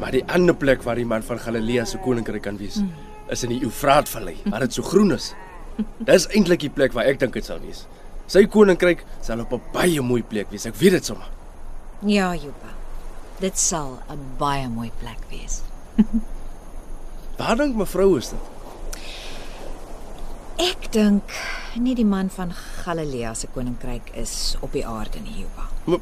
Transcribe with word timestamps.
Maar 0.00 0.16
die 0.16 0.24
ander 0.32 0.56
plek 0.56 0.82
waar 0.82 0.96
die 0.96 1.06
man 1.06 1.22
van 1.22 1.38
Galilea 1.38 1.84
se 1.84 1.98
koninkryk 2.00 2.42
kan 2.42 2.56
wees, 2.56 2.80
mm. 2.80 2.92
is 3.30 3.44
in 3.44 3.52
die 3.52 3.60
Eufraatvallei, 3.66 4.36
waar 4.48 4.64
dit 4.64 4.74
so 4.74 4.82
groen 4.82 5.12
is. 5.12 5.34
Dis 6.08 6.26
eintlik 6.32 6.64
die 6.64 6.72
plek 6.72 6.96
waar 6.96 7.08
ek 7.10 7.20
dink 7.20 7.36
dit 7.36 7.44
sal 7.44 7.60
wees. 7.60 7.84
Sy 8.30 8.46
koninkryk 8.48 9.04
sal 9.26 9.42
op 9.44 9.52
'n 9.52 9.62
baie 9.74 10.00
mooi 10.00 10.22
plek 10.22 10.50
wees. 10.50 10.66
Ek 10.66 10.76
weet 10.80 10.96
dit 10.98 11.04
sommer. 11.04 11.28
Ja, 12.06 12.34
Jopa. 12.34 12.72
Dit 13.40 13.58
sal 13.58 13.98
'n 14.08 14.36
baie 14.38 14.68
mooi 14.68 14.90
plek 15.00 15.20
wees. 15.28 15.62
Waar 17.38 17.56
dink 17.56 17.76
mevrou 17.76 18.16
is 18.16 18.28
dit? 18.28 18.40
Ek 20.60 20.92
dink 20.92 21.32
nie 21.80 21.94
die 21.94 22.04
man 22.04 22.28
van 22.28 22.52
Galilea 22.52 23.34
se 23.34 23.46
koninkryk 23.46 24.10
is 24.14 24.56
op 24.60 24.72
die 24.72 24.86
aarde 24.86 25.20
nie, 25.20 25.40
Jopa. 25.40 25.68
Maar, 25.84 26.00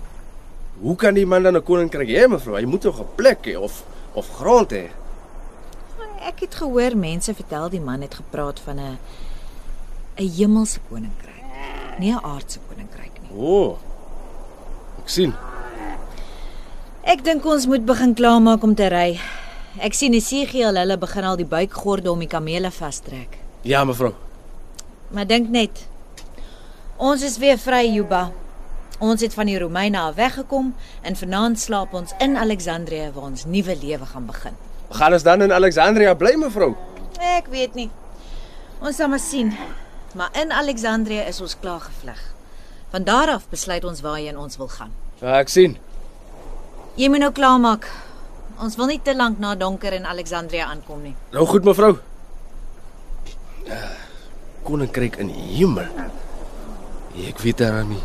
hoe 0.81 0.97
kan 0.97 1.15
die 1.15 1.27
man 1.27 1.43
dan 1.43 1.57
'n 1.57 1.63
koninkryk 1.63 2.09
hê, 2.09 2.29
mevrou? 2.29 2.57
Hy 2.57 2.65
moet 2.65 2.81
tog 2.81 3.01
'n 3.01 3.07
plek 3.17 3.47
hê 3.47 3.57
of 3.57 3.85
of 4.15 4.29
grond 4.37 4.71
hê. 4.71 4.89
Ek 6.21 6.41
het 6.41 6.55
gehoor 6.55 6.97
mense 6.97 7.35
vertel 7.35 7.71
die 7.71 7.81
man 7.81 8.01
het 8.01 8.15
gepraat 8.15 8.61
van 8.61 8.79
'n 8.79 8.99
'n 10.17 10.31
hemelse 10.37 10.81
koninkryk, 10.89 11.45
nie 11.99 12.13
'n 12.13 12.25
aardse 12.25 12.59
koninkryk 12.69 13.13
nie. 13.23 13.31
O. 13.39 13.65
Oh, 13.65 13.79
ek 15.03 15.09
sien. 15.09 15.35
Ek 17.03 17.25
dink 17.25 17.45
ons 17.47 17.67
moet 17.67 17.85
begin 17.85 18.15
klaarmaak 18.15 18.63
om 18.63 18.75
te 18.75 18.89
ry. 18.89 19.21
Ek 19.81 19.95
sien 19.95 20.13
Esegiel 20.13 20.77
hulle 20.77 20.99
begin 20.99 21.25
al 21.25 21.37
die 21.37 21.47
buikgorde 21.47 22.11
om 22.11 22.19
die 22.19 22.29
kamele 22.29 22.71
vastrek. 22.71 23.39
Ja, 23.63 23.85
mevrou. 23.85 24.13
Maar 25.11 25.27
dink 25.27 25.49
net. 25.49 25.87
Ons 26.97 27.23
is 27.23 27.39
weer 27.39 27.59
vry, 27.59 27.87
Juba. 27.95 28.33
Ons 28.99 29.23
het 29.23 29.35
van 29.35 29.47
die 29.47 29.59
Romeine 29.59 29.99
af 30.01 30.17
weggekom 30.19 30.73
en 31.07 31.17
vanaand 31.17 31.61
slaap 31.61 31.93
ons 31.95 32.15
in 32.19 32.37
Alexandrië 32.37 33.13
waar 33.15 33.29
ons 33.31 33.45
nuwe 33.47 33.77
lewe 33.79 34.07
gaan 34.07 34.27
begin. 34.27 34.57
Gaan 34.91 35.13
ons 35.13 35.23
dan 35.23 35.43
in 35.43 35.53
Alexandria 35.53 36.15
bly, 36.19 36.35
mevrou? 36.35 36.73
Ek 37.21 37.47
weet 37.53 37.79
nie. 37.79 37.91
Ons 38.83 38.99
sal 38.99 39.09
maar 39.13 39.23
sien. 39.23 39.53
Maar 40.19 40.35
in 40.43 40.53
Alexandrië 40.53 41.29
is 41.31 41.41
ons 41.41 41.55
klaar 41.61 41.81
gevlug. 41.81 42.19
Van 42.91 43.05
daar 43.05 43.31
af 43.37 43.47
besluit 43.53 43.85
ons 43.85 44.01
waarheen 44.01 44.39
ons 44.39 44.57
wil 44.57 44.71
gaan. 44.73 44.91
Ja, 45.21 45.39
ek 45.39 45.53
sien. 45.53 45.79
Jy 46.99 47.13
moet 47.13 47.23
nou 47.23 47.33
klaarmaak. 47.33 47.87
Ons 48.59 48.75
wil 48.81 48.91
nie 48.91 49.01
te 49.05 49.15
lank 49.15 49.39
na 49.39 49.55
donker 49.55 49.95
in 49.95 50.07
Alexandrië 50.07 50.67
aankom 50.67 51.03
nie. 51.07 51.15
Nou 51.31 51.47
goed, 51.47 51.63
mevrou. 51.69 51.99
Koninkryk 54.67 55.21
in 55.23 55.31
die 55.31 55.49
hemel. 55.61 55.87
Ek 57.29 57.39
weet 57.45 57.63
daarom 57.63 57.95
nie. 57.95 58.03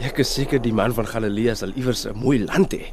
Ek 0.00 0.22
is 0.22 0.32
seker 0.32 0.60
die 0.62 0.72
man 0.72 0.94
van 0.96 1.06
Galilea 1.06 1.54
sal 1.54 1.72
iewers 1.76 2.06
'n 2.06 2.16
mooi 2.16 2.44
land 2.44 2.72
hê. 2.72 2.92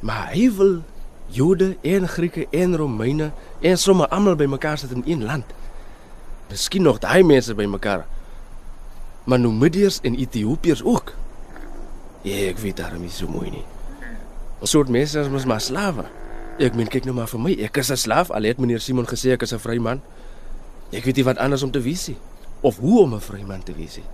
Maar 0.00 0.34
hy 0.34 0.50
wil 0.50 0.82
Jode 1.28 1.76
en 1.82 2.08
Grieke 2.08 2.46
en 2.50 2.76
Romeine 2.76 3.32
en 3.60 3.78
sommer 3.78 4.08
almal 4.08 4.36
bymekaar 4.36 4.78
sit 4.78 4.90
in 4.90 5.02
een 5.06 5.24
land. 5.24 5.44
Miskien 6.50 6.82
nog 6.82 6.98
daai 6.98 7.22
mense 7.22 7.54
bymekaar. 7.54 8.06
Maar 9.24 9.38
Numidiërs 9.38 10.00
en 10.02 10.14
Ethiopiërs 10.14 10.82
ook. 10.82 11.12
Ja, 12.22 12.36
ek 12.36 12.58
weet 12.58 12.76
daarom 12.76 13.00
nie 13.00 13.10
so 13.10 13.26
mooi 13.28 13.50
nie. 13.50 13.64
Ons 14.60 14.70
soort 14.70 14.88
mense 14.88 15.20
is 15.20 15.28
mos 15.28 15.44
maar 15.44 15.60
slawe. 15.60 16.06
Ek 16.58 16.74
meen 16.74 16.88
kyk 16.88 17.04
nou 17.04 17.14
maar 17.14 17.28
vir 17.28 17.40
my, 17.40 17.52
ek 17.52 17.76
is 17.76 17.90
'n 17.90 17.96
slaaf. 17.96 18.30
Al 18.30 18.42
het 18.42 18.58
meneer 18.58 18.80
Simon 18.80 19.06
gesê 19.06 19.32
ek 19.32 19.42
is 19.42 19.52
'n 19.52 19.58
vryman. 19.58 20.00
Ek 20.92 21.04
weet 21.04 21.16
nie 21.16 21.24
wat 21.24 21.38
anders 21.38 21.62
om 21.62 21.70
te 21.70 21.80
wees 21.80 22.08
nie 22.08 22.16
of 22.60 22.78
hoe 22.78 23.02
om 23.02 23.14
'n 23.14 23.20
vryman 23.20 23.62
te 23.62 23.72
wees 23.72 23.96
nie. 23.96 24.06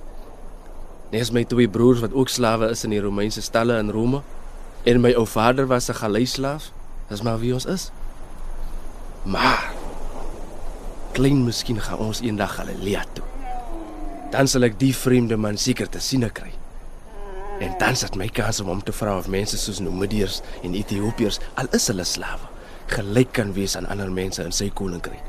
Nes 1.13 1.31
my 1.31 1.45
twee 1.45 1.69
broers 1.69 2.01
wat 2.01 2.15
ook 2.17 2.31
slawe 2.33 2.71
is 2.73 2.85
in 2.87 2.95
die 2.95 3.01
Romeinse 3.05 3.43
stalle 3.45 3.77
in 3.79 3.93
Rome 3.93 4.23
en 4.89 5.01
my 5.05 5.13
ou 5.15 5.27
vader 5.29 5.69
was 5.69 5.91
'n 5.91 6.01
galeislaaf. 6.01 6.73
Dis 7.09 7.23
maar 7.23 7.39
wie 7.39 7.53
ons 7.55 7.67
is. 7.67 7.91
Maar 9.25 9.73
klein 11.13 11.45
miskien 11.45 11.81
gaan 11.81 11.99
ons 11.99 12.21
eendag 12.21 12.55
Galilea 12.55 13.05
toe. 13.13 13.25
Dan 14.31 14.49
sal 14.49 14.63
ek 14.63 14.79
die 14.79 14.97
vreemde 14.97 15.37
man 15.37 15.57
seker 15.57 15.89
te 15.89 16.01
sien 16.01 16.33
kry. 16.33 16.51
En 17.61 17.75
dan 17.79 17.97
sit 17.97 18.17
my 18.17 18.29
kans 18.29 18.61
om 18.61 18.67
hom 18.67 18.83
te 18.83 18.93
vra 18.93 19.19
of 19.19 19.29
mense 19.29 19.59
soos 19.59 19.79
Numidiërs 19.79 20.41
en 20.63 20.75
Ethiopiërs 20.75 21.39
al 21.55 21.67
is 21.71 21.87
hulle 21.87 22.05
slawe 22.05 22.53
gelyk 22.93 23.33
kan 23.33 23.53
wees 23.57 23.77
aan 23.77 23.87
ander 23.87 24.11
mense 24.13 24.43
in 24.45 24.53
sy 24.53 24.71
koninkryk. 24.75 25.21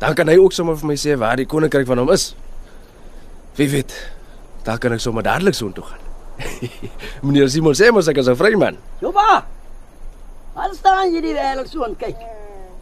Dan 0.00 0.14
kan 0.14 0.28
hy 0.28 0.36
ook 0.40 0.52
sommer 0.52 0.76
vir 0.76 0.90
my 0.92 0.96
sê 1.00 1.16
waar 1.18 1.38
die 1.40 1.48
koninkryk 1.48 1.88
van 1.88 2.02
hom 2.02 2.12
is. 2.12 2.34
Wie 3.56 3.68
weet, 3.72 3.94
dan 4.66 4.78
kan 4.82 4.96
ek 4.96 5.02
sommer 5.02 5.22
dadelik 5.22 5.54
soontoe 5.54 5.84
gaan. 5.86 6.02
Meneer 7.24 7.48
Simon 7.52 7.76
sê 7.78 7.92
mos 7.94 8.10
ek 8.10 8.18
is 8.22 8.28
'n 8.28 8.36
vryman. 8.36 8.76
Joba! 9.00 9.46
Wat 10.56 10.74
staan 10.74 11.14
jy 11.14 11.20
die 11.22 11.36
wêreld 11.36 11.70
so 11.70 11.84
aan 11.84 11.96
kyk? 11.96 12.18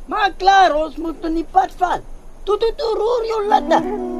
Maak 0.08 0.38
klaar, 0.38 0.74
ons 0.76 0.96
moet 0.96 1.24
in 1.24 1.40
die 1.40 1.48
pad 1.52 1.72
val. 1.78 2.00
Toe 2.44 2.56
toe 2.60 2.72
toe 2.76 2.92
roer 3.00 3.24
jou 3.30 3.40
ladder. 3.48 4.13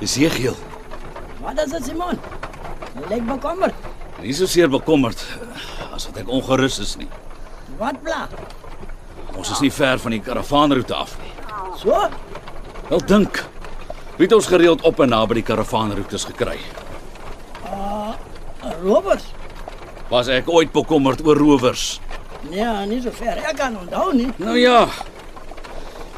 Esegiel, 0.00 0.56
Wat 1.40 1.58
is 1.64 1.70
dit, 1.72 1.84
Simon? 1.90 2.18
Jy 2.94 3.06
lyk 3.14 3.26
bekommerd. 3.28 3.74
nie 4.20 4.32
so 4.36 4.44
seer 4.46 4.68
bekommerd 4.68 5.20
as 5.96 6.04
wat 6.08 6.18
ek 6.20 6.28
ongerus 6.28 6.78
is 6.82 6.96
nie. 7.00 7.08
Wat 7.78 7.96
pla? 8.04 8.26
Ons 9.36 9.50
is 9.54 9.60
nie 9.64 9.70
ver 9.72 9.98
van 10.02 10.12
die 10.12 10.20
karavaanroete 10.20 10.94
af 10.94 11.14
nie. 11.22 11.32
So? 11.80 11.96
Wel 12.90 13.00
dink. 13.08 13.40
Wie 14.18 14.26
het 14.28 14.34
ons 14.36 14.46
gereeld 14.52 14.82
op 14.84 15.00
en 15.00 15.08
na 15.08 15.22
by 15.26 15.38
die 15.40 15.46
karavaanroetes 15.46 16.26
gekry? 16.28 16.58
Robbers? 18.84 19.24
Was 20.10 20.28
ek 20.28 20.48
ooit 20.52 20.72
bekommerd 20.72 21.24
oor 21.24 21.36
rowers? 21.40 22.00
Ja, 22.52 22.84
nie 22.84 23.00
so 23.00 23.10
ver. 23.12 23.40
Ek 23.40 23.56
kan 23.56 23.76
onthou 23.80 24.12
nie. 24.16 24.28
Nou 24.40 24.56
ja. 24.58 24.88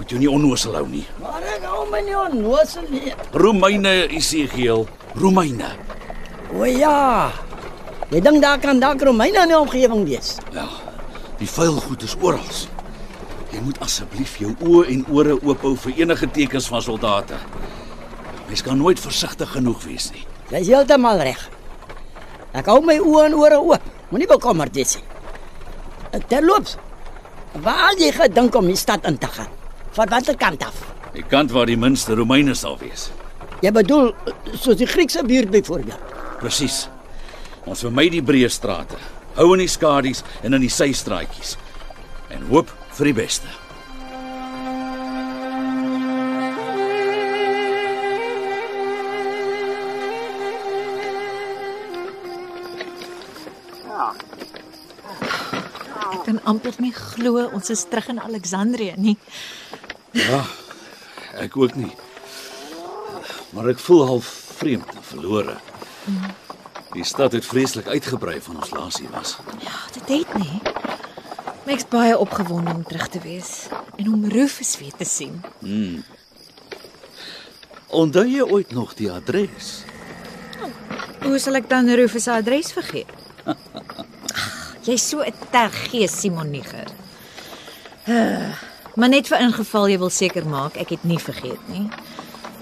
Moet 0.02 0.10
jy 0.10 0.18
nie 0.18 0.30
onnoosel 0.34 0.72
hou 0.74 0.86
nie. 0.90 1.04
Maar 1.22 1.44
ek 1.46 1.64
hou 1.70 1.84
my 1.86 2.00
nie 2.02 2.14
onnoosel 2.18 2.88
nie. 2.90 3.12
Romeine, 3.38 3.90
Esegiel, 4.10 4.80
Romeine. 5.14 5.68
O 6.50 6.66
ja. 6.66 7.30
Jy 8.10 8.18
dink 8.24 8.42
daar 8.42 8.58
kan 8.58 8.80
dalk 8.82 9.04
Romeine 9.06 9.44
in 9.44 9.52
die 9.52 9.58
omgewing 9.60 10.02
wees. 10.08 10.32
Ja. 10.56 10.66
Die 11.38 11.46
vuil 11.46 11.78
goed 11.84 12.02
is 12.02 12.16
oral. 12.18 12.50
Jy 13.52 13.62
moet 13.62 13.78
asseblief 13.86 14.34
jou 14.42 14.50
oë 14.58 14.82
en 14.96 15.06
ore 15.14 15.38
oop 15.38 15.62
hou 15.68 15.76
vir 15.84 16.02
enige 16.02 16.32
tekens 16.34 16.66
van 16.72 16.82
soldate. 16.82 17.38
Mens 18.50 18.66
kan 18.66 18.82
nooit 18.82 18.98
versigtig 18.98 19.54
genoeg 19.54 19.86
wees 19.86 20.10
nie. 20.16 20.26
Jy's 20.50 20.74
heeltemal 20.74 21.22
reg. 21.22 21.46
Ek 22.58 22.74
hou 22.74 22.80
my 22.82 22.98
oë 22.98 23.28
en 23.30 23.38
ore 23.38 23.62
oop. 23.70 23.90
Moenie 24.10 24.32
bekommerd 24.34 24.74
wees 24.82 24.98
nie. 24.98 26.22
Terloops. 26.26 26.74
Waar 27.62 27.94
jy 28.02 28.10
gedink 28.18 28.58
om 28.58 28.66
die 28.66 28.80
stad 28.88 29.06
in 29.06 29.22
te 29.22 29.30
gaan? 29.30 29.61
Van 29.92 30.08
watter 30.08 30.36
kant 30.36 30.62
af? 30.64 30.78
Die 31.12 31.24
kant 31.28 31.50
waar 31.52 31.68
die 31.68 31.76
minste 31.76 32.14
Romeine 32.16 32.54
sal 32.56 32.78
wees. 32.80 33.10
Jy 33.60 33.70
bedoel 33.76 34.14
soos 34.56 34.78
die 34.80 34.88
Griekse 34.88 35.20
buurt 35.28 35.50
byvoorbeeld. 35.52 36.14
Presies. 36.40 36.86
Ons 37.68 37.84
vermy 37.84 38.08
die 38.10 38.22
breë 38.24 38.48
strate. 38.50 38.96
Hou 39.36 39.52
in 39.52 39.60
die 39.62 39.70
skadu's 39.70 40.24
en 40.42 40.56
in 40.56 40.64
die 40.64 40.72
systraatjies. 40.72 41.58
En 42.32 42.48
hoop 42.48 42.72
vir 42.96 43.12
die 43.12 43.18
beste. 43.20 43.52
Ek 56.12 56.24
kan 56.24 56.40
amper 56.48 56.80
nie 56.80 56.94
glo 56.96 57.44
ons 57.52 57.68
is 57.72 57.84
terug 57.90 58.08
in 58.14 58.20
Alexandrië 58.24 58.96
nie. 58.96 59.18
Ja. 60.12 60.44
Ek 61.40 61.56
ook 61.56 61.74
nie. 61.74 61.92
Maar 63.52 63.72
ek 63.72 63.78
voel 63.78 64.06
half 64.06 64.28
vreemd 64.60 64.88
en 64.94 65.02
verlore. 65.02 65.56
Die 66.92 67.04
stad 67.04 67.32
het 67.32 67.46
vreeslik 67.46 67.86
uitgebrei 67.88 68.40
van 68.44 68.56
ons 68.60 68.70
laas 68.70 68.98
hier 69.00 69.10
was. 69.10 69.36
Ja, 69.64 69.78
dit 69.92 70.08
het 70.08 70.34
nie. 70.36 70.60
Maar 71.62 71.74
ek's 71.76 71.88
baie 71.88 72.18
opgewonde 72.18 72.74
om 72.74 72.82
terug 72.84 73.08
te 73.08 73.20
wees 73.22 73.68
en 73.96 74.12
om 74.12 74.24
Rufus 74.28 74.74
weer 74.80 74.92
te 74.98 75.06
sien. 75.08 75.40
Onthou 77.92 78.26
jy 78.28 78.42
ooit 78.42 78.72
nog 78.72 78.94
die 78.98 79.10
adres? 79.12 79.84
Hoe 81.22 81.38
sal 81.38 81.60
ek 81.60 81.68
dan 81.70 81.88
Rufus 81.88 82.26
se 82.26 82.34
adres 82.34 82.72
vergeet? 82.74 83.08
Jy's 84.86 85.04
so 85.08 85.22
'n 85.22 85.34
tergees, 85.54 86.20
Simon 86.20 86.50
Niger. 86.50 86.88
Uh, 88.08 88.50
maar 88.96 89.08
net 89.08 89.28
vir 89.28 89.38
ingeval 89.40 89.88
jy 89.88 89.98
wil 89.98 90.10
seker 90.10 90.44
maak 90.46 90.76
ek 90.76 90.88
het 90.96 91.04
nie 91.04 91.18
vergeet 91.18 91.68
nie. 91.68 91.88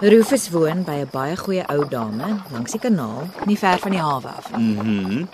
Rufus 0.01 0.49
woon 0.51 0.83
by 0.85 1.01
'n 1.05 1.09
baie 1.13 1.37
goeie 1.37 1.65
ou 1.69 1.85
dame 1.89 2.41
langs 2.53 2.73
die 2.73 2.81
kanaal, 2.81 3.29
nie 3.47 3.57
ver 3.57 3.79
van 3.79 3.91
die 3.93 4.01
hawe 4.01 4.29
af. 4.29 4.51
nie. 4.57 5.27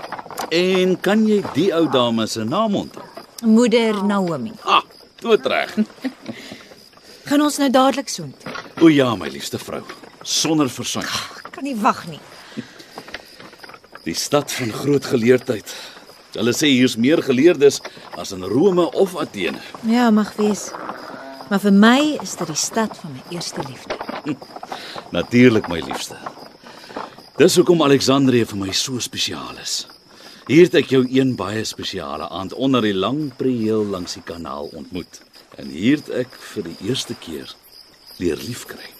En 0.50 1.00
kan 1.00 1.26
jy 1.26 1.42
die 1.54 1.72
ou 1.74 1.86
dame 1.88 2.26
se 2.26 2.44
naam 2.44 2.74
onthou? 2.74 3.02
Moeder 3.44 4.04
Naomi. 4.04 4.52
Ah, 4.64 4.82
dood 5.20 5.46
reg. 5.46 5.74
Gaan 7.28 7.40
ons 7.40 7.58
nou 7.58 7.70
dadelik 7.70 8.08
soontoe? 8.08 8.52
O 8.80 8.88
ja, 8.88 9.14
my 9.16 9.28
liefste 9.28 9.58
vrou, 9.58 9.82
sonder 10.22 10.68
versuim. 10.70 11.02
Ek 11.46 11.52
kan 11.52 11.64
nie 11.64 11.76
wag 11.76 12.06
nie. 12.08 12.20
Die 14.04 14.14
stad 14.14 14.52
van 14.52 14.70
groot 14.72 15.04
geleerdheid. 15.04 15.74
Hulle 16.36 16.52
sê 16.52 16.68
hier's 16.70 16.96
meer 16.96 17.22
geleerdes 17.22 17.80
as 18.16 18.32
in 18.32 18.42
Rome 18.44 18.90
of 18.92 19.16
Athene. 19.16 19.58
Ja, 19.82 20.10
mag 20.10 20.32
wees. 20.36 20.70
Maar 21.48 21.60
vir 21.62 21.72
my 21.72 22.00
is 22.22 22.34
dit 22.40 22.48
die 22.50 22.58
stad 22.58 22.96
van 22.98 23.12
my 23.14 23.22
eerste 23.36 23.62
liefde. 23.68 23.94
Natuurlik, 25.14 25.68
my 25.70 25.78
liefste. 25.86 26.16
Dis 27.38 27.54
hoekom 27.60 27.84
Alexandrië 27.86 28.48
vir 28.50 28.58
my 28.58 28.72
so 28.74 28.98
spesiaal 28.98 29.60
is. 29.62 29.84
Hier 30.50 30.66
het 30.66 30.74
ek 30.82 30.90
jou 30.90 31.04
een 31.06 31.36
baie 31.38 31.62
spesiale 31.68 32.26
aand 32.34 32.54
onder 32.54 32.82
die 32.82 32.94
lang 32.94 33.28
prieel 33.38 33.86
langs 33.86 34.18
die 34.18 34.24
kanaal 34.26 34.72
ontmoet. 34.74 35.20
En 35.54 35.70
hier 35.70 36.02
het 36.02 36.10
ek 36.26 36.36
vir 36.54 36.66
die 36.72 36.76
eerste 36.90 37.14
keer 37.22 37.54
leer 38.18 38.42
liefkry. 38.42 38.95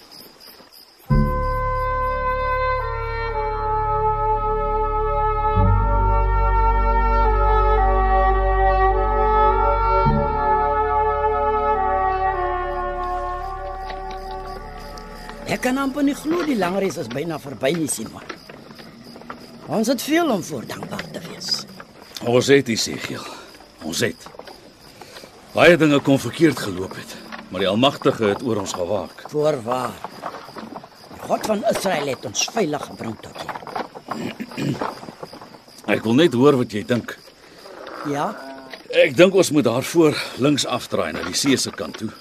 Ek 15.57 15.63
kan 15.65 15.79
amper 15.81 16.03
nie 16.05 16.13
glo 16.13 16.43
die 16.45 16.53
lang 16.53 16.75
reis 16.77 16.99
is 17.01 17.07
byna 17.09 17.39
verby 17.41 17.71
nie, 17.73 17.87
Simon. 17.89 18.21
Ons 19.73 19.89
het 19.89 20.03
veel 20.05 20.29
om 20.29 20.43
voor 20.45 20.67
dankbaar 20.69 21.07
te 21.15 21.21
wees. 21.23 21.63
Ons 22.29 22.51
het 22.53 22.69
Isegiel. 22.69 23.23
Ons 23.81 24.03
het. 24.05 24.27
Baie 25.55 25.79
dinge 25.81 25.97
kon 26.05 26.21
verkeerd 26.21 26.61
geloop 26.61 26.93
het, 26.99 27.15
maar 27.49 27.65
die 27.65 27.69
Almagtige 27.71 28.35
het 28.35 28.45
oor 28.45 28.61
ons 28.61 28.75
gewaak. 28.77 29.25
Voorwaar. 29.33 29.97
Die 31.15 31.23
God 31.25 31.49
van 31.49 31.65
Israel 31.73 32.13
het 32.13 32.29
ons 32.29 32.45
veilig 32.53 32.85
gebring 32.91 33.17
tot 33.25 33.41
hier. 33.41 34.75
Ek 35.97 36.05
wil 36.05 36.21
net 36.21 36.37
hoor 36.37 36.61
wat 36.61 36.77
jy 36.77 36.85
dink. 36.85 37.17
Ja, 38.13 38.29
Ek 38.93 39.17
dink 39.17 39.33
ons 39.35 39.49
moet 39.51 39.65
daarvoor 39.65 40.15
links 40.39 40.63
afdraai 40.69 41.11
na 41.17 41.25
die 41.25 41.35
see 41.35 41.57
se 41.59 41.73
kant 41.75 41.97
toe. 41.99 42.13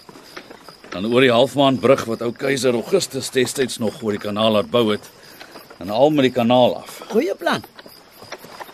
Dan 0.97 1.13
oor 1.13 1.21
die 1.21 1.33
halfmaanbrug 1.33 2.07
wat 2.09 2.23
ou 2.25 2.31
keiser 2.33 2.73
Augustus 2.73 3.27
destyds 3.35 3.77
nog 3.83 3.99
oor 4.01 4.15
die 4.17 4.23
kanaal 4.23 4.55
laat 4.55 4.71
bou 4.73 4.87
het 4.95 5.11
en 5.77 5.91
al 5.93 6.09
met 6.09 6.25
die 6.25 6.33
kanaal 6.33 6.79
af. 6.79 7.03
goeie 7.11 7.35
plan. 7.37 7.61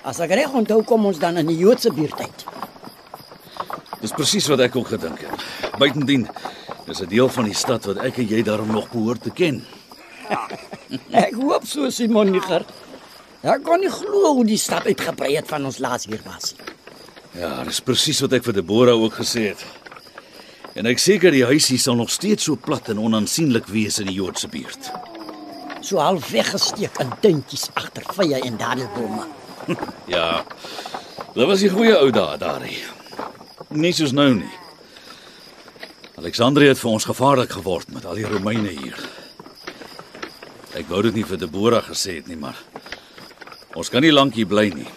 As 0.06 0.20
ek 0.22 0.30
reg 0.38 0.54
onthou 0.54 0.84
kom 0.86 1.08
ons 1.10 1.18
dan 1.18 1.40
in 1.42 1.50
die 1.50 1.56
Joodse 1.58 1.90
buurtyd. 1.90 2.44
Dis 4.04 4.14
presies 4.14 4.46
wat 4.52 4.62
ek 4.68 4.78
ook 4.78 4.92
gedink 4.94 5.24
het. 5.26 5.42
Buitendien 5.82 6.28
is 6.86 7.02
'n 7.02 7.10
deel 7.10 7.28
van 7.28 7.50
die 7.50 7.58
stad 7.58 7.90
wat 7.90 7.98
ek 8.06 8.22
en 8.22 8.28
jy 8.28 8.42
daarom 8.42 8.70
nog 8.70 8.90
behoort 8.94 9.22
te 9.22 9.30
ken. 9.30 9.64
Ek 11.26 11.34
hoop 11.34 11.66
so 11.66 11.90
Simon 11.90 12.30
Niger. 12.30 12.62
Ek 13.42 13.62
kon 13.64 13.80
nie 13.80 13.90
glo 13.90 14.34
hoe 14.34 14.44
die 14.44 14.56
stad 14.58 14.86
uitgebrei 14.86 15.34
het 15.36 15.48
van 15.48 15.64
ons 15.64 15.78
laas 15.78 16.06
hier 16.06 16.22
was. 16.24 16.54
Ja, 17.34 17.64
dis 17.64 17.80
presies 17.80 18.20
wat 18.20 18.32
ek 18.32 18.44
vir 18.44 18.52
Deborah 18.52 18.94
ook 18.94 19.14
gesê 19.14 19.48
het. 19.48 19.81
En 20.72 20.88
ek 20.88 21.00
seker 21.02 21.34
die 21.34 21.44
huisie 21.44 21.76
sal 21.80 21.98
nog 21.98 22.10
steeds 22.12 22.46
so 22.48 22.56
plat 22.56 22.88
en 22.88 23.00
onaansienlik 23.02 23.68
wees 23.68 23.98
in 24.00 24.08
die 24.08 24.16
Joodse 24.16 24.48
buurt. 24.48 24.88
So 25.84 26.00
half 26.00 26.30
weggesteek 26.32 26.96
in 27.02 27.12
tuintjies 27.20 27.68
agter 27.76 28.06
vye 28.16 28.40
en 28.40 28.58
dadelbome. 28.60 29.28
Ja. 30.10 30.42
Dit 31.32 31.46
was 31.46 31.62
die 31.62 31.70
goeie 31.70 31.94
ou 31.96 32.10
dae 32.12 32.36
daarin. 32.36 32.74
Nie 33.70 33.92
soos 33.96 34.12
nou 34.12 34.32
nie. 34.34 34.50
Alexandrië 36.18 36.72
het 36.72 36.80
vir 36.80 36.90
ons 36.90 37.06
gevaarlik 37.08 37.54
geword 37.56 37.92
met 37.94 38.04
al 38.04 38.18
die 38.18 38.26
Romeine 38.28 38.72
hier. 38.74 38.98
Ek 40.76 40.90
wou 40.90 41.00
dit 41.06 41.16
nie 41.16 41.24
vir 41.28 41.40
Deborah 41.40 41.84
gesê 41.86 42.18
het 42.18 42.28
nie, 42.28 42.36
maar 42.36 42.58
ons 43.78 43.88
kan 43.92 44.04
nie 44.04 44.12
lank 44.12 44.36
hier 44.36 44.50
bly 44.50 44.66
nie. 44.74 44.88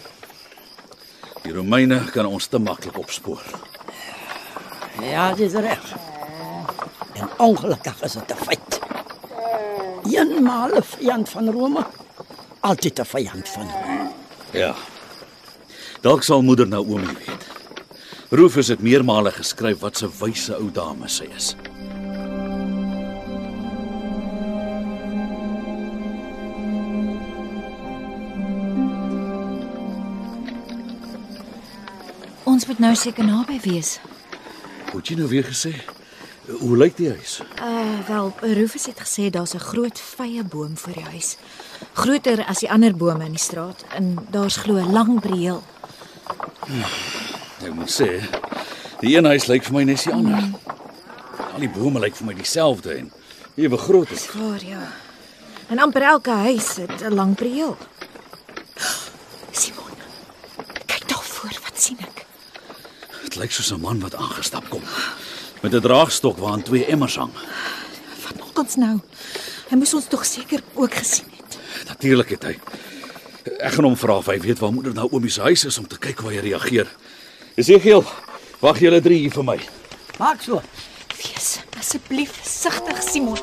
Die 1.46 1.54
Romeine 1.54 2.02
kan 2.12 2.28
ons 2.28 2.50
te 2.50 2.60
maklik 2.60 2.98
opspoor. 3.00 3.44
Ja, 5.02 5.34
dis 5.34 5.52
reg. 5.52 5.96
En 7.12 7.28
ongelukkig 7.36 8.02
is 8.02 8.12
dit 8.12 8.32
'n 8.32 8.44
feit. 8.44 8.80
Eenmaal 10.10 10.68
'n 10.76 10.82
vyand 10.82 11.28
van 11.28 11.50
Rome, 11.50 11.86
altyd 12.60 12.98
'n 13.00 13.04
vyand 13.04 13.48
van 13.48 13.68
Rome. 13.70 14.10
Ja. 14.50 14.74
Dalk 16.00 16.22
sal 16.22 16.42
moeder 16.42 16.68
Naomi 16.68 17.06
weet. 17.06 17.46
Rufus 18.28 18.68
het 18.68 18.80
meermale 18.80 19.30
geskryf 19.30 19.78
wat 19.78 20.02
'n 20.02 20.12
wyse 20.18 20.56
ou 20.56 20.70
dame 20.70 21.08
sy 21.08 21.28
is. 21.36 21.56
Ons 32.42 32.66
moet 32.66 32.78
nou 32.78 32.94
seker 32.94 33.24
naby 33.24 33.60
wees. 33.60 34.00
Het 34.96 35.08
jy 35.08 35.16
nou 35.16 35.28
weer 35.28 35.44
gesê? 35.44 35.72
Hoe 36.46 36.76
lyk 36.76 36.96
die 36.96 37.08
huis? 37.10 37.40
Uh 37.60 38.06
wel, 38.08 38.32
Rufus 38.40 38.86
het 38.86 39.00
gesê 39.02 39.30
daar's 39.30 39.54
'n 39.54 39.58
groot 39.58 40.00
vye 40.00 40.44
boom 40.44 40.76
voor 40.76 40.92
die 40.92 41.04
huis. 41.04 41.36
Groter 41.92 42.44
as 42.44 42.58
die 42.58 42.70
ander 42.70 42.96
bome 42.96 43.24
in 43.24 43.30
die 43.36 43.38
straat 43.48 43.84
en 43.94 44.18
daar's 44.30 44.56
glo 44.56 44.74
'n 44.78 44.92
lang 44.92 45.20
breël. 45.20 45.62
Ek 47.64 47.74
moet 47.74 47.90
sê, 47.90 48.22
die 49.00 49.16
een 49.16 49.24
huis 49.24 49.46
lyk 49.46 49.64
vir 49.64 49.72
my 49.72 49.82
net 49.82 50.04
die 50.04 50.12
ander. 50.12 50.42
Al 51.54 51.60
die 51.60 51.70
bome 51.70 52.00
lyk 52.00 52.16
vir 52.16 52.26
my 52.26 52.34
dieselfde 52.34 52.94
en 52.94 53.12
ewe 53.54 53.76
groot. 53.78 54.10
is. 54.10 54.28
Waar 54.32 54.64
ja. 54.64 54.92
En 55.68 55.78
amper 55.78 56.02
elke 56.02 56.30
huis 56.30 56.76
het 56.76 57.02
'n 57.02 57.14
lang 57.14 57.34
breël. 57.34 57.76
Simon. 59.60 59.96
Kyk 60.86 61.08
daar 61.08 61.22
voor, 61.22 61.58
wat 61.62 61.82
sien 61.82 61.98
ek? 61.98 62.15
Lyk 63.36 63.52
soos 63.52 63.72
'n 63.72 63.80
man 63.80 64.00
wat 64.00 64.14
aangestap 64.14 64.68
kom 64.68 64.82
met 65.62 65.74
'n 65.74 65.80
draagstok 65.80 66.38
waaraan 66.38 66.62
twee 66.62 66.86
emmers 66.86 67.16
hang. 67.16 67.32
Wat 68.22 68.36
maak 68.38 68.58
ons 68.58 68.74
nou? 68.76 69.00
Hy 69.68 69.76
moes 69.76 69.94
ons 69.94 70.06
tog 70.08 70.24
seker 70.24 70.60
ook 70.74 70.94
gesien 70.94 71.26
het. 71.36 71.58
Natuurlik 71.88 72.28
het 72.28 72.42
hy. 72.42 72.58
Ek 73.58 73.72
gaan 73.72 73.84
hom 73.84 73.96
vra 73.96 74.16
of 74.16 74.26
hy 74.26 74.38
weet 74.40 74.58
waar 74.58 74.72
moeder 74.72 74.94
Naomi 74.94 75.28
se 75.30 75.40
huis 75.40 75.64
is 75.64 75.78
om 75.78 75.86
te 75.86 75.98
kyk 75.98 76.18
hoe 76.18 76.30
hy 76.30 76.38
reageer. 76.38 76.86
Esegiel, 77.54 78.04
wag 78.60 78.78
julle 78.78 79.00
drie 79.00 79.18
hier 79.18 79.30
vir 79.30 79.44
my. 79.44 79.58
Maak 80.18 80.42
so. 80.42 80.62
Wees 81.16 81.58
asseblief 81.78 82.30
versigtig, 82.30 83.02
Simon. 83.02 83.38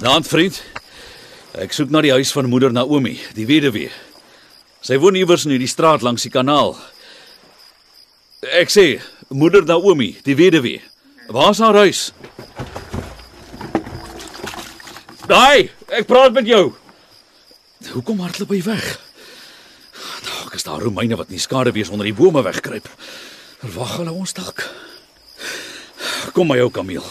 Daan 0.00 0.24
vriend. 0.24 0.62
Ek 1.54 1.72
soek 1.72 1.90
na 1.90 2.00
die 2.00 2.12
huis 2.12 2.32
van 2.32 2.48
moeder 2.50 2.72
Naomi, 2.72 3.20
die 3.34 3.46
weduwee. 3.46 3.90
Sy 4.80 4.98
woon 4.98 5.14
iewers 5.14 5.44
in 5.44 5.50
hierdie 5.50 5.68
straat 5.68 6.02
langs 6.02 6.22
die 6.22 6.30
kanaal. 6.30 6.76
Ek 8.52 8.68
sê, 8.68 9.00
moeder 9.32 9.64
Naomi, 9.64 10.10
die 10.24 10.36
weduwee. 10.36 10.82
Waar's 11.32 11.62
haar 11.64 11.78
huis? 11.80 12.10
Daai, 15.24 15.70
ek 15.88 16.04
praat 16.04 16.34
met 16.36 16.48
jou. 16.48 16.74
Hoekom 17.94 18.20
hardloop 18.20 18.52
hy 18.52 18.60
weg? 18.66 18.84
Dalk 20.26 20.58
is 20.58 20.66
daar 20.66 20.84
Romeine 20.84 21.16
wat 21.16 21.32
nie 21.32 21.40
skade 21.40 21.72
wees 21.72 21.88
onder 21.88 22.04
die 22.04 22.16
bome 22.16 22.42
wegkruip. 22.44 22.88
Verwag 23.62 23.96
hulle 24.02 24.12
ons 24.12 24.36
dalk. 24.36 24.66
Kom 26.36 26.50
my 26.50 26.60
ou 26.60 26.68
kameel. 26.74 27.04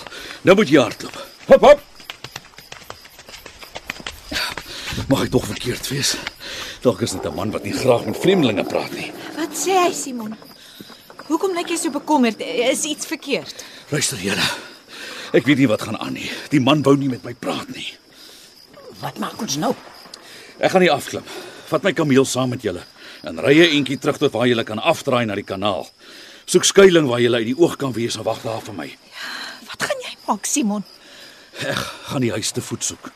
Nou 0.46 0.58
moet 0.60 0.70
jy 0.70 0.82
hardloop. 0.84 1.18
Hop 1.50 1.66
hop. 1.66 1.84
Mag 5.10 5.26
ek 5.26 5.34
tog 5.34 5.50
verkeerd 5.50 5.90
wees? 5.90 6.16
Dalk 6.86 7.02
is 7.02 7.18
dit 7.18 7.26
'n 7.26 7.36
man 7.36 7.52
wat 7.52 7.64
nie 7.64 7.74
graag 7.74 8.06
met 8.06 8.18
vreemdelinge 8.18 8.64
praat 8.64 8.92
nie. 8.94 9.12
Wat 9.36 9.50
sê 9.56 9.74
hy, 9.88 9.94
Simon? 9.94 10.38
Hoekom 11.28 11.54
lyk 11.56 11.72
jy 11.72 11.78
so 11.80 11.94
bekommerd? 11.94 12.42
Is 12.44 12.84
iets 12.84 13.08
verkeerd? 13.08 13.64
Luister 13.94 14.20
julle. 14.20 14.44
Ek 15.34 15.48
weet 15.48 15.64
nie 15.64 15.70
wat 15.72 15.82
gaan 15.88 15.98
aan 15.98 16.18
nie. 16.18 16.28
Die 16.52 16.62
man 16.62 16.84
wou 16.86 16.96
nie 17.00 17.10
met 17.10 17.24
my 17.26 17.34
praat 17.34 17.70
nie. 17.74 17.88
Wat 19.02 19.18
maak 19.24 19.40
ons 19.42 19.56
nou? 19.62 19.72
Ek 20.60 20.74
gaan 20.76 20.84
nie 20.84 20.92
afklim. 20.92 21.24
Vat 21.72 21.86
my 21.88 21.94
kameel 21.96 22.28
saam 22.28 22.52
met 22.54 22.66
julle 22.66 22.84
en 23.24 23.40
ry 23.40 23.56
'n 23.64 23.72
entjie 23.80 23.98
terug 23.98 24.18
tot 24.20 24.34
waar 24.34 24.48
julle 24.48 24.64
kan 24.64 24.80
afdraai 24.80 25.26
na 25.26 25.36
die 25.36 25.48
kanaal. 25.48 25.88
Soek 26.46 26.64
skuilings 26.64 27.10
waar 27.10 27.22
julle 27.22 27.38
uit 27.38 27.46
die 27.56 27.58
oog 27.58 27.78
kan 27.78 27.94
wees 27.94 28.16
en 28.18 28.24
wag 28.24 28.42
daar 28.44 28.62
vir 28.62 28.74
my. 28.74 28.98
Wat 29.70 29.84
gaan 29.84 30.00
jy 30.04 30.16
maak, 30.28 30.46
Simon? 30.46 30.84
Ek 31.62 31.78
gaan 32.12 32.22
die 32.22 32.32
huis 32.32 32.52
te 32.52 32.62
voet 32.62 32.84
soek. 32.84 33.12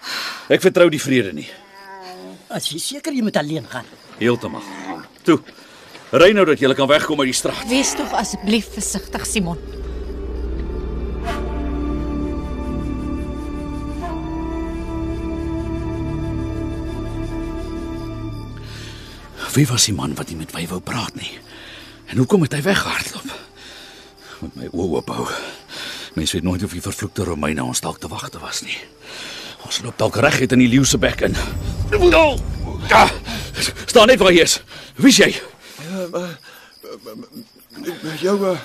Ek 0.49 0.61
vertrou 0.61 0.89
die 0.89 1.01
vrede 1.01 1.33
nie. 1.33 1.49
As 2.49 2.69
jy 2.71 2.79
seker 2.79 3.13
jy 3.13 3.21
moet 3.21 3.37
alleen 3.37 3.67
gaan. 3.67 3.85
Heeltemal. 4.17 4.63
Toe. 5.23 5.41
Ry 6.15 6.29
nou 6.31 6.45
dat 6.47 6.59
julle 6.59 6.75
kan 6.75 6.87
wegkom 6.87 7.19
uit 7.19 7.33
die 7.33 7.35
straat. 7.35 7.67
Wees 7.67 7.91
tog 7.99 8.13
asseblief 8.15 8.69
versigtig, 8.71 9.25
Simon. 9.27 9.59
Wie 19.57 19.65
was 19.67 19.87
die 19.89 19.93
man 19.93 20.13
wat 20.15 20.29
nie 20.29 20.37
met 20.37 20.53
my 20.53 20.63
wou 20.69 20.79
praat 20.79 21.15
nie? 21.17 21.31
En 22.13 22.21
hoekom 22.21 22.45
het 22.45 22.53
hy 22.53 22.61
weggehardloop? 22.61 23.31
Met 24.45 24.55
my 24.55 24.69
oë 24.69 24.99
oop 24.99 25.11
hou. 25.11 25.25
Mense 26.15 26.37
weet 26.37 26.45
nooit 26.45 26.63
of 26.63 26.75
die 26.77 26.83
vervloekte 26.83 27.25
Romeine 27.25 27.65
ons 27.65 27.81
dalk 27.83 27.99
te 27.99 28.07
wagte 28.07 28.39
was 28.39 28.61
nie. 28.63 28.77
Ons 29.65 29.81
loop 29.83 29.97
dalk 29.99 30.21
reguit 30.23 30.53
in 30.55 30.63
die 30.63 30.69
leeu 30.71 30.85
se 30.85 31.01
bek 31.01 31.25
in. 31.27 31.35
Oh, 31.97 32.37
ah, 32.95 33.11
staan 33.89 34.07
net 34.13 34.21
waar 34.21 34.31
jy 34.31 34.45
is. 34.45 34.59
Wie's 35.01 35.19
jy? 35.19 35.33
Jou 38.21 38.35
uh, 38.51 38.59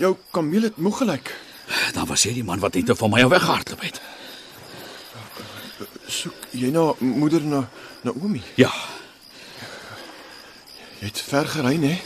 jou 0.00 0.16
kameel 0.30 0.62
het 0.70 0.76
moeg 0.76 0.98
gelyk. 1.02 1.32
Dan 1.94 2.06
was 2.06 2.22
jy 2.26 2.32
die 2.36 2.44
man 2.46 2.60
wat 2.62 2.74
net 2.78 2.92
van 2.98 3.10
my 3.10 3.22
af 3.24 3.30
weggehardloop 3.30 3.80
het. 3.82 4.00
Soek 6.06 6.46
jy 6.54 6.70
na 6.70 6.92
moeder 6.98 7.42
na 7.42 7.64
Naomi? 8.06 8.42
Ja, 8.56 8.70
Jy 10.96 11.10
het 11.10 11.20
ver 11.20 11.44
gery, 11.46 11.76
hè? 11.82 11.96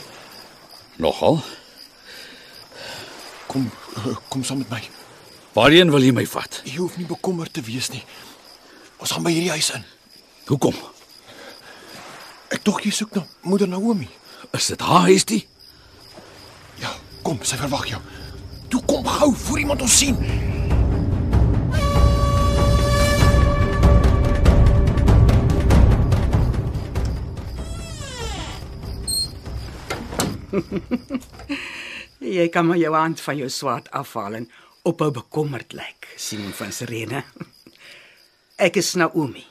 nogal. 0.99 1.39
Kom 3.47 3.71
uh, 3.97 4.17
kom 4.29 4.43
saam 4.45 4.59
met 4.59 4.69
my. 4.71 4.81
Waarheen 5.55 5.91
wil 5.91 6.03
jy 6.03 6.13
my 6.15 6.27
vat? 6.27 6.61
Jy 6.67 6.77
hoef 6.77 6.97
nie 6.99 7.07
bekommerd 7.07 7.53
te 7.55 7.63
wees 7.65 7.89
nie. 7.95 8.03
Ons 9.01 9.15
gaan 9.15 9.25
by 9.25 9.33
hierdie 9.33 9.51
huis 9.55 9.71
in. 9.79 9.85
Hoekom? 10.51 10.75
Ek 12.51 12.65
dog 12.67 12.83
jy 12.85 12.91
soek 12.95 13.15
na 13.17 13.25
moeder 13.47 13.71
Naomi. 13.71 14.09
Is 14.51 14.67
dit 14.67 14.81
haar 14.81 15.01
huis 15.01 15.25
die? 15.25 15.49
Ja, 16.81 16.93
kom, 17.23 17.39
sy 17.43 17.57
verwag 17.61 17.87
jou. 17.91 18.01
Toe 18.71 18.83
kom 18.87 19.07
gou 19.07 19.35
voor 19.37 19.59
iemand 19.59 19.83
ons 19.83 19.99
sien. 19.99 20.17
Jy 32.21 32.49
kan 32.53 32.67
maar 32.67 32.79
jou 32.81 32.95
hand 32.95 33.21
van 33.21 33.37
jou 33.39 33.49
swaard 33.51 33.91
afhaal 33.97 34.35
en 34.41 34.51
ophou 34.83 35.11
bekommerd 35.15 35.73
lyk, 35.77 36.09
Simon 36.17 36.53
van 36.57 36.73
Sirene. 36.75 37.25
Ek 38.67 38.77
is 38.81 38.95
Naomi. 38.99 39.47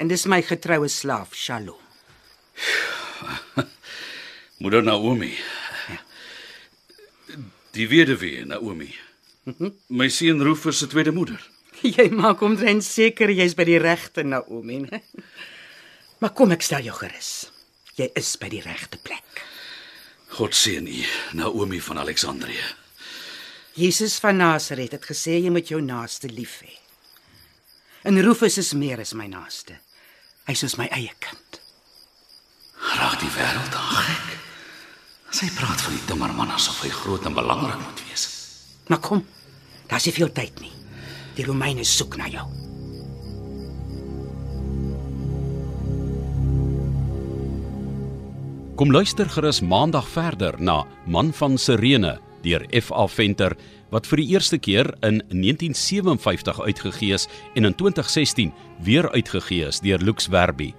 En 0.00 0.08
dis 0.08 0.26
my 0.26 0.40
getroue 0.42 0.88
slaaf, 0.88 1.34
Shalom. 1.36 1.78
Moeder 4.62 4.82
Naomi. 4.82 5.32
Die 7.76 7.86
weduwee 7.88 8.44
Naomi. 8.44 8.90
My 9.88 10.08
seun 10.08 10.42
Rufus 10.42 10.78
se 10.78 10.86
tweede 10.86 11.12
moeder. 11.12 11.40
Jy 11.96 12.10
maak 12.12 12.42
omtrent 12.44 12.84
seker 12.84 13.32
jy's 13.32 13.56
by 13.56 13.64
die 13.68 13.80
regte 13.80 14.26
Naomi? 14.26 14.84
Maar 16.20 16.34
kom 16.36 16.52
ek 16.52 16.60
stel 16.60 16.84
jou 16.84 16.92
gerus. 16.98 17.48
Jy 17.96 18.10
is 18.20 18.34
by 18.36 18.50
die 18.52 18.60
regte 18.60 18.98
plek. 19.00 19.40
God 20.36 20.52
seën 20.52 20.84
u, 20.84 20.98
Naomi 21.32 21.80
van 21.80 22.02
Alexandrië. 22.02 22.66
Jesus 23.80 24.18
van 24.20 24.36
Nasaret 24.36 24.92
het 24.92 25.08
gesê 25.08 25.38
jy 25.40 25.48
moet 25.48 25.72
jou 25.72 25.80
naaste 25.80 26.28
lief 26.28 26.58
hê. 26.60 26.74
En 28.04 28.20
Rufus 28.20 28.58
is 28.60 28.74
meer 28.76 29.00
as 29.00 29.14
my 29.16 29.30
naaste. 29.32 29.78
Hy's 30.44 30.60
soos 30.60 30.76
my 30.76 30.90
eie 30.92 31.16
kind. 31.24 31.49
Raak 32.90 33.20
die 33.22 33.30
wêreld 33.34 33.74
aan 33.78 33.92
gek. 34.02 34.38
Sy 35.30 35.46
praat 35.54 35.82
van 35.84 35.94
die 35.94 36.06
timmerman 36.08 36.50
asof 36.50 36.80
hy 36.82 36.90
groot 36.90 37.26
en 37.28 37.36
belangrik 37.36 37.78
moet 37.78 38.02
wees. 38.08 38.24
Maar 38.90 38.98
kom, 39.04 39.22
daar's 39.86 40.08
nie 40.08 40.16
veel 40.16 40.32
tyd 40.34 40.58
nie. 40.64 40.72
Die 41.36 41.46
Romeine 41.46 41.86
soek 41.86 42.18
na 42.18 42.26
jou. 42.30 42.48
Kom 48.80 48.90
luister 48.90 49.28
gerus 49.28 49.60
maandag 49.60 50.06
verder 50.08 50.56
na 50.58 50.82
Man 51.06 51.34
van 51.36 51.58
Sirene 51.60 52.16
deur 52.42 52.64
F.A. 52.80 53.06
Venter 53.12 53.52
wat 53.92 54.06
vir 54.08 54.22
die 54.22 54.30
eerste 54.32 54.58
keer 54.58 54.88
in 55.04 55.20
1957 55.28 56.60
uitgegee 56.64 57.14
is 57.14 57.26
en 57.54 57.68
in 57.68 57.76
2016 57.76 58.54
weer 58.80 59.10
uitgegee 59.12 59.68
is 59.68 59.82
deur 59.84 60.00
Lux 60.00 60.30
Werby. 60.32 60.72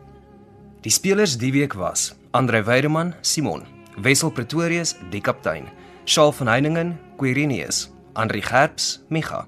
Die 0.81 0.89
spelers 0.89 1.37
die 1.37 1.51
week 1.53 1.75
was: 1.77 2.15
Andre 2.33 2.65
Weideman, 2.65 3.13
Simon, 3.21 3.61
Wessel 3.97 4.31
Pretorius, 4.31 4.95
die 5.11 5.21
kaptein, 5.21 5.67
Shaal 6.09 6.31
van 6.33 6.49
Heiningen, 6.49 6.95
Quirinius, 7.19 7.91
Andri 8.17 8.41
Gerps, 8.41 9.03
Micha, 9.09 9.45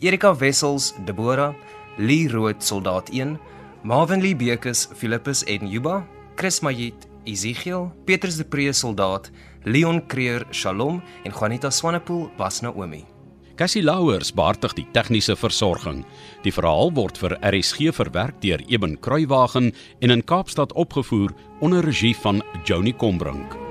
Erika 0.00 0.34
Wessels, 0.40 0.92
Deborah, 1.06 1.54
Lee 1.96 2.28
Rood, 2.28 2.60
soldaat 2.60 3.08
1, 3.08 3.38
Marvin 3.82 4.20
Lee 4.20 4.36
Bekes, 4.36 4.88
Philippus 4.92 5.44
en 5.44 5.66
Juba, 5.72 6.02
Chris 6.36 6.60
Majid, 6.60 7.08
Ezekiel, 7.24 7.88
Petrus 8.04 8.36
de 8.36 8.44
Pre, 8.44 8.68
soldaat, 8.72 9.30
Leon 9.64 10.02
Creer, 10.06 10.44
Shalom 10.50 11.00
en 11.24 11.32
Juanita 11.32 11.70
Swanepoel 11.70 12.28
was 12.36 12.60
Naomi. 12.60 13.13
Cassie 13.56 13.82
Louwers 13.82 14.32
behartig 14.34 14.72
die 14.74 14.86
tegniese 14.90 15.36
versorging. 15.38 16.02
Die 16.42 16.52
verhaal 16.52 16.90
word 16.96 17.20
vir 17.22 17.36
RSG 17.38 17.92
verwerk 17.94 18.40
deur 18.42 18.62
Eben 18.66 18.98
Kruiwagen 19.00 19.70
en 20.00 20.10
in 20.10 20.24
Kaapstad 20.26 20.74
opgevoer 20.74 21.30
onder 21.60 21.86
regie 21.86 22.16
van 22.16 22.42
Joni 22.66 22.96
Combrink. 22.98 23.63